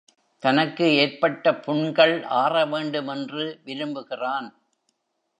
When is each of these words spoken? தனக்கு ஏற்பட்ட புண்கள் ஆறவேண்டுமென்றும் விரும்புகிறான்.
தனக்கு 0.43 0.85
ஏற்பட்ட 0.93 1.55
புண்கள் 1.55 2.23
ஆறவேண்டுமென்றும் 2.23 3.53
விரும்புகிறான். 3.63 4.49